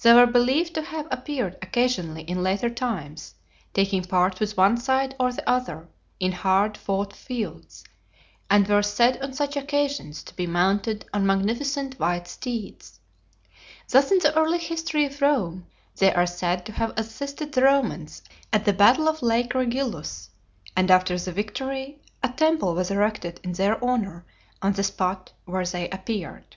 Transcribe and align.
They 0.00 0.14
were 0.14 0.28
believed 0.28 0.74
to 0.74 0.82
have 0.82 1.08
appeared 1.10 1.56
occasionally 1.62 2.22
in 2.22 2.44
later 2.44 2.70
times, 2.70 3.34
taking 3.74 4.04
part 4.04 4.38
with 4.38 4.56
one 4.56 4.76
side 4.76 5.16
or 5.18 5.32
the 5.32 5.50
other, 5.50 5.88
in 6.20 6.30
hard 6.30 6.76
fought 6.76 7.12
fields, 7.12 7.82
and 8.48 8.68
were 8.68 8.84
said 8.84 9.20
on 9.20 9.32
such 9.32 9.56
occasions 9.56 10.22
to 10.22 10.36
be 10.36 10.46
mounted 10.46 11.06
on 11.12 11.26
magnificent 11.26 11.98
white 11.98 12.28
steeds. 12.28 13.00
Thus 13.88 14.12
in 14.12 14.20
the 14.20 14.32
early 14.38 14.58
history 14.58 15.04
of 15.06 15.20
Rome 15.20 15.66
they 15.96 16.14
are 16.14 16.24
said 16.24 16.64
to 16.66 16.70
have 16.74 16.92
assisted 16.96 17.50
the 17.52 17.64
Romans 17.64 18.22
at 18.52 18.64
the 18.64 18.72
battle 18.72 19.08
of 19.08 19.22
Lake 19.22 19.54
Regillus, 19.54 20.30
and 20.76 20.88
after 20.88 21.18
the 21.18 21.32
victory 21.32 22.00
a 22.22 22.28
temple 22.28 22.76
was 22.76 22.92
erected 22.92 23.40
in 23.42 23.54
their 23.54 23.84
honor 23.84 24.24
on 24.62 24.74
the 24.74 24.84
spot 24.84 25.32
where 25.46 25.66
they 25.66 25.90
appeared. 25.90 26.54